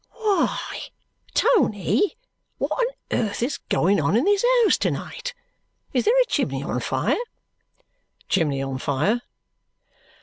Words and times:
"Why, 0.13 0.81
Tony, 1.35 2.17
what 2.57 2.71
on 2.71 2.85
earth 3.11 3.43
is 3.43 3.59
going 3.59 4.01
on 4.01 4.17
in 4.17 4.23
this 4.23 4.43
house 4.63 4.75
to 4.79 4.89
night? 4.89 5.35
Is 5.93 6.05
there 6.05 6.19
a 6.23 6.25
chimney 6.25 6.63
on 6.63 6.79
fire?" 6.79 7.19
"Chimney 8.27 8.63
on 8.63 8.79
fire!" 8.79 9.21